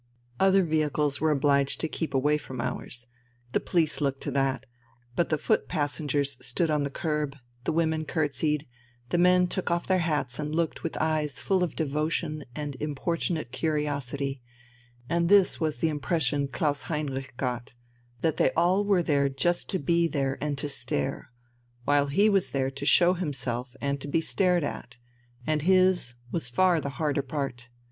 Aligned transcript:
Other 0.39 0.63
vehicles 0.63 1.21
were 1.21 1.29
obliged 1.29 1.79
to 1.81 1.87
keep 1.87 2.15
away 2.15 2.39
from 2.39 2.59
ours; 2.59 3.05
the 3.51 3.59
police 3.59 4.01
looked 4.01 4.21
to 4.21 4.31
that. 4.31 4.65
But 5.15 5.29
the 5.29 5.37
foot 5.37 5.67
passengers 5.67 6.43
stood 6.43 6.71
on 6.71 6.81
the 6.81 6.89
kerb, 6.89 7.35
the 7.65 7.71
women 7.71 8.05
curtseyed, 8.05 8.65
the 9.09 9.19
men 9.19 9.45
took 9.45 9.69
off 9.69 9.85
their 9.85 9.99
hats 9.99 10.39
and 10.39 10.55
looked 10.55 10.81
with 10.81 10.97
eyes 10.99 11.39
full 11.39 11.63
of 11.63 11.75
devotion 11.75 12.45
and 12.55 12.73
importunate 12.77 13.51
curiosity, 13.51 14.41
and 15.07 15.29
this 15.29 15.59
was 15.59 15.77
the 15.77 15.89
impression 15.89 16.47
Klaus 16.47 16.85
Heinrich 16.89 17.35
got: 17.37 17.75
that 18.21 18.37
they 18.37 18.51
all 18.53 18.83
were 18.83 19.03
there 19.03 19.29
just 19.29 19.69
to 19.69 19.77
be 19.77 20.07
there 20.07 20.35
and 20.43 20.57
to 20.57 20.67
stare, 20.67 21.31
while 21.85 22.07
he 22.07 22.27
was 22.27 22.49
there 22.49 22.71
to 22.71 22.85
show 22.87 23.13
himself 23.13 23.75
and 23.79 24.01
to 24.01 24.07
be 24.07 24.19
stared 24.19 24.63
at; 24.63 24.97
and 25.45 25.61
his 25.61 26.15
was 26.31 26.49
far 26.49 26.81
the 26.81 26.89
harder 26.97 27.21
part. 27.21 27.69